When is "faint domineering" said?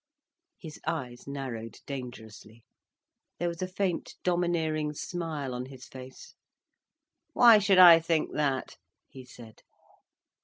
3.67-4.93